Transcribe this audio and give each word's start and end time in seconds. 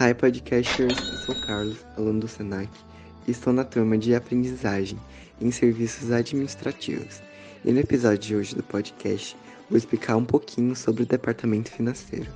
Hi 0.00 0.14
podcasters, 0.14 0.98
eu 0.98 1.18
sou 1.18 1.34
Carlos, 1.34 1.84
aluno 1.98 2.20
do 2.20 2.26
Senac, 2.26 2.70
e 3.28 3.30
estou 3.30 3.52
na 3.52 3.62
turma 3.62 3.98
de 3.98 4.14
aprendizagem 4.14 4.98
em 5.38 5.50
serviços 5.50 6.10
administrativos. 6.10 7.22
E 7.62 7.70
no 7.70 7.78
episódio 7.78 8.18
de 8.18 8.34
hoje 8.34 8.54
do 8.54 8.62
podcast, 8.62 9.36
vou 9.68 9.76
explicar 9.76 10.16
um 10.16 10.24
pouquinho 10.24 10.74
sobre 10.74 11.02
o 11.02 11.06
departamento 11.06 11.70
financeiro. 11.70 12.26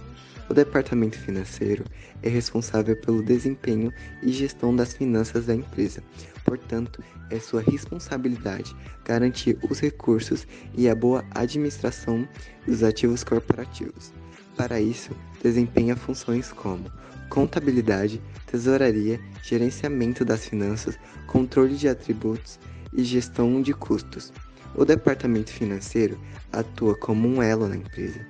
O 0.49 0.55
departamento 0.55 1.19
financeiro 1.19 1.85
é 2.23 2.29
responsável 2.29 2.97
pelo 2.97 3.23
desempenho 3.23 3.93
e 4.23 4.33
gestão 4.33 4.75
das 4.75 4.95
finanças 4.95 5.47
da 5.47 5.55
empresa. 5.55 6.03
Portanto, 6.45 7.03
é 7.31 7.39
sua 7.41 7.61
responsabilidade 7.61 8.75
garantir 9.05 9.59
os 9.69 9.81
recursos 9.81 10.47
e 10.75 10.89
a 10.89 10.95
boa 10.95 11.25
administração 11.33 12.27
dos 12.65 12.85
ativos 12.85 13.25
corporativos. 13.25 14.13
Para 14.57 14.81
isso, 14.81 15.11
desempenha 15.43 15.97
funções 15.97 16.53
como 16.53 16.91
contabilidade, 17.29 18.23
tesouraria, 18.47 19.21
gerenciamento 19.43 20.25
das 20.25 20.47
finanças, 20.47 20.97
controle 21.27 21.77
de 21.77 21.89
atributos 21.89 22.59
e 22.93 23.03
gestão 23.03 23.61
de 23.61 23.75
custos. 23.75 24.33
O 24.77 24.85
departamento 24.85 25.51
financeiro 25.51 26.19
atua 26.53 26.97
como 26.97 27.27
um 27.27 27.43
elo 27.43 27.67
na 27.67 27.77
empresa, 27.77 28.25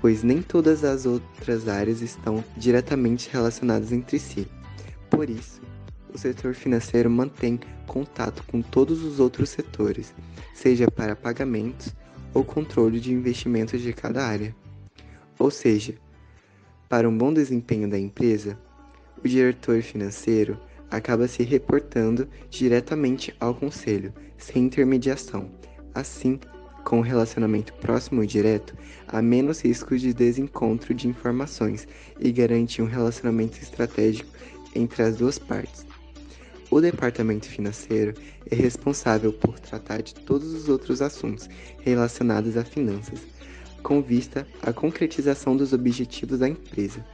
pois 0.00 0.22
nem 0.22 0.40
todas 0.40 0.84
as 0.84 1.06
outras 1.06 1.68
áreas 1.68 2.00
estão 2.00 2.44
diretamente 2.56 3.28
relacionadas 3.30 3.92
entre 3.92 4.18
si. 4.18 4.46
Por 5.10 5.28
isso, 5.28 5.60
o 6.12 6.18
setor 6.18 6.54
financeiro 6.54 7.10
mantém 7.10 7.58
contato 7.86 8.42
com 8.46 8.62
todos 8.62 9.02
os 9.02 9.18
outros 9.20 9.50
setores, 9.50 10.14
seja 10.54 10.90
para 10.90 11.16
pagamentos 11.16 11.94
ou 12.32 12.44
controle 12.44 13.00
de 13.00 13.12
investimentos 13.12 13.80
de 13.80 13.92
cada 13.92 14.24
área. 14.26 14.54
Ou 15.38 15.50
seja, 15.50 15.94
para 16.88 17.08
um 17.08 17.16
bom 17.16 17.32
desempenho 17.32 17.88
da 17.88 17.98
empresa, 17.98 18.58
o 19.22 19.28
diretor 19.28 19.82
financeiro 19.82 20.58
acaba 20.90 21.28
se 21.28 21.42
reportando 21.42 22.28
diretamente 22.48 23.34
ao 23.38 23.54
conselho, 23.54 24.12
sem 24.36 24.64
intermediação. 24.64 25.50
Assim, 25.94 26.38
com 26.88 27.00
o 27.00 27.02
relacionamento 27.02 27.74
próximo 27.74 28.24
e 28.24 28.26
direto, 28.26 28.74
há 29.06 29.20
menos 29.20 29.60
risco 29.60 29.94
de 29.98 30.14
desencontro 30.14 30.94
de 30.94 31.06
informações 31.06 31.86
e 32.18 32.32
garante 32.32 32.80
um 32.80 32.86
relacionamento 32.86 33.58
estratégico 33.58 34.30
entre 34.74 35.02
as 35.02 35.16
duas 35.16 35.38
partes. 35.38 35.84
O 36.70 36.80
departamento 36.80 37.46
financeiro 37.46 38.14
é 38.50 38.54
responsável 38.54 39.34
por 39.34 39.60
tratar 39.60 40.00
de 40.00 40.14
todos 40.14 40.50
os 40.54 40.70
outros 40.70 41.02
assuntos 41.02 41.46
relacionados 41.84 42.56
a 42.56 42.64
finanças 42.64 43.20
com 43.82 44.00
vista 44.00 44.46
à 44.62 44.72
concretização 44.72 45.54
dos 45.54 45.74
objetivos 45.74 46.38
da 46.38 46.48
empresa. 46.48 47.04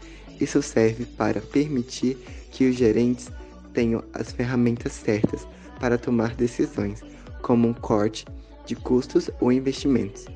Isso 0.41 0.63
serve 0.63 1.05
para 1.05 1.41
permitir 1.41 2.17
que 2.53 2.69
os 2.69 2.77
gerentes 2.77 3.29
tenham 3.73 4.05
as 4.13 4.31
ferramentas 4.31 4.93
certas 4.93 5.45
para 5.81 5.99
tomar 5.99 6.37
decisões, 6.37 7.01
como 7.43 7.67
um 7.67 7.75
corte 7.75 8.25
de 8.67 8.75
custos 8.75 9.31
ou 9.41 9.53
investimentos. 9.53 10.27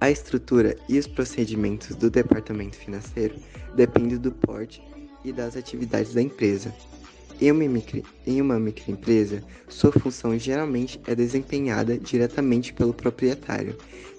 A 0.00 0.10
estrutura 0.10 0.76
e 0.88 0.98
os 0.98 1.06
procedimentos 1.06 1.94
do 1.94 2.10
departamento 2.10 2.76
financeiro 2.76 3.36
dependem 3.76 4.18
do 4.18 4.32
porte 4.32 4.82
e 5.24 5.32
das 5.32 5.56
atividades 5.56 6.12
da 6.12 6.20
empresa. 6.20 6.74
Em 7.40 7.50
uma, 7.50 7.64
micro, 7.64 8.02
em 8.26 8.40
uma 8.40 8.58
microempresa, 8.58 9.42
sua 9.68 9.92
função 9.92 10.38
geralmente 10.38 11.00
é 11.06 11.14
desempenhada 11.14 11.98
diretamente 11.98 12.72
pelo 12.72 12.92
proprietário. 12.92 13.76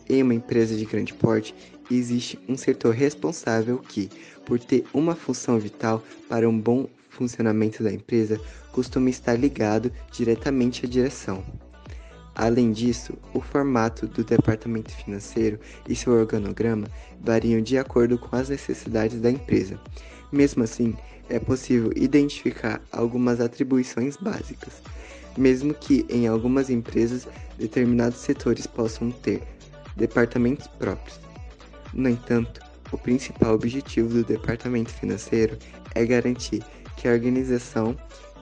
Em 0.10 0.22
uma 0.22 0.34
empresa 0.34 0.76
de 0.76 0.86
grande 0.86 1.14
porte, 1.14 1.56
existe 1.90 2.40
um 2.48 2.58
setor 2.58 2.94
responsável 2.94 3.78
que, 3.78 4.10
por 4.46 4.60
ter 4.60 4.86
uma 4.94 5.16
função 5.16 5.60
vital 5.60 6.04
para 6.28 6.48
um 6.50 6.60
bom 6.60 6.88
funcionamento 7.10 7.84
da 7.84 7.94
empresa, 7.94 8.40
costuma 8.72 9.10
estar 9.10 9.36
ligado 9.36 9.92
diretamente 10.12 10.86
à 10.86 10.90
direção. 10.90 11.44
Além 12.36 12.72
disso, 12.72 13.14
o 13.34 13.42
formato 13.42 14.08
do 14.08 14.24
departamento 14.24 14.92
financeiro 14.92 15.60
e 15.88 15.96
seu 15.96 16.14
organograma 16.14 16.88
variam 17.22 17.62
de 17.62 17.78
acordo 17.78 18.18
com 18.18 18.36
as 18.36 18.50
necessidades 18.50 19.22
da 19.22 19.30
empresa. 19.30 19.80
Mesmo 20.32 20.64
assim, 20.64 20.96
é 21.30 21.40
possível 21.40 21.92
identificar 21.96 22.82
algumas 22.92 23.40
atribuições 23.40 24.18
básicas, 24.18 24.82
mesmo 25.38 25.74
que 25.76 26.06
em 26.10 26.28
algumas 26.28 26.70
empresas 26.72 27.28
determinados 27.58 28.20
setores 28.20 28.66
possam 28.66 29.12
ter 29.12 29.42
departamentos 29.96 30.68
próprios. 30.68 31.20
No 31.94 32.10
entanto, 32.10 32.62
o 32.92 32.98
principal 32.98 33.54
objetivo 33.54 34.10
do 34.10 34.24
departamento 34.24 34.92
financeiro 34.92 35.58
é 35.94 36.04
garantir 36.04 36.64
que 36.98 37.08
a 37.08 37.12
organização 37.12 37.96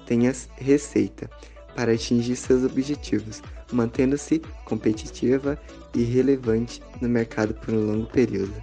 tenha 0.05 0.33
receita 0.57 1.29
para 1.75 1.93
atingir 1.93 2.35
seus 2.35 2.63
objetivos, 2.63 3.41
mantendo-se 3.71 4.39
competitiva 4.65 5.57
e 5.93 6.03
relevante 6.03 6.81
no 7.01 7.09
mercado 7.09 7.53
por 7.53 7.73
um 7.73 7.85
longo 7.85 8.07
período. 8.07 8.53